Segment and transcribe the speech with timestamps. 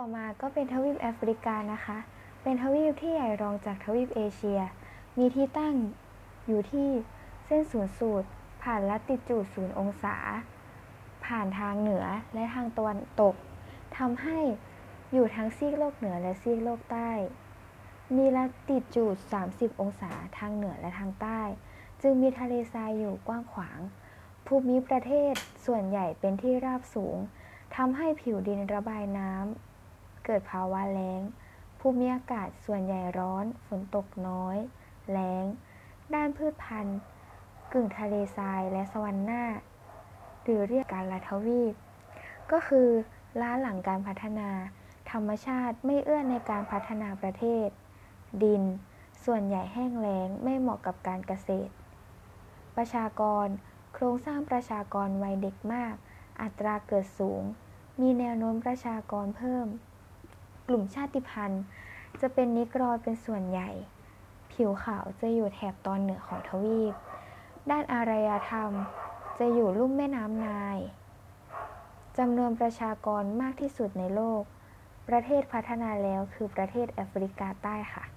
[0.00, 1.98] ต่อมาก็เป็นทวีปแอฟริกานะคะ
[2.42, 4.60] เป็นทวีปที่ใหญ่รองจากทวีปเอเชีย
[5.18, 5.74] มีที่ตั้ง
[6.46, 6.88] อยู่ที่
[7.46, 8.28] เส้นศูนย์สูตร
[8.62, 10.16] ผ่านลัติจูดศูนย์องศา
[11.24, 13.34] ผ่านทางเหนือและทางตะวันตก
[13.98, 14.38] ทำให้
[15.12, 17.10] อยู่ทั้งซีกโลกเหนือและซีกโลกใต้
[18.16, 19.16] มีลัติจูด
[19.48, 21.40] 30 องศาทางเหนือและทางใต้
[22.02, 23.80] จึงมีทะเลทรายอยู่กว้างขวาง
[24.46, 25.34] ภูมิประเทศ
[25.66, 27.16] ส่วนใหญ่เป็นที่ราบสูง
[27.76, 29.71] ทำให้ผิวดินระบายน้ำ
[30.24, 31.20] เกิดภาวะแล้ง
[31.80, 34.56] ภูมิอากาศส่วนใหญ่ร้อน ฝนตกน้อย
[35.10, 35.44] แล้ง
[36.14, 36.98] ด้านพืชพันธุ์
[37.72, 39.44] กึ่งทะเลทรายและสวรรค์หน้า
[40.42, 41.74] หรือเรียกการละทวีป
[42.52, 42.88] ก็คือ
[43.40, 44.50] ล้าหลังการพัฒนา
[45.10, 47.68] ธรรมชาติไม่เอื้อในการพัฒนาประเทศ
[48.42, 48.62] ดิน
[49.24, 51.72] ส่วนใหญ่แห้งแล้งไม่เหมาะกับการเกษตร
[52.76, 53.46] ประชากร
[53.94, 55.94] โครงสร้างประชากรวัยเด็กมาก
[56.42, 57.42] อัตราเกิดสูง
[58.00, 59.66] มีแนวโน้มประชากรเพิ่ม
[60.72, 61.62] ลุ่มชาติพันธุ์
[62.20, 63.70] จะเป็นนิกรอยเป็นส่วนใหญ่
[64.52, 66.94] ผิวขาวจะอยู่แถบตอนเหนือของทวีป
[67.70, 68.70] ด้านอารยธรรม
[69.38, 70.78] จะอยู่ลุ่มแม่น้ำไนาย
[72.18, 74.42] จำนวนประชากรมากที่สุดในโลก
[75.08, 78.12] ประเทศพัฒนาแล้วคือประเทศแอฟริกาใต้ค่ะ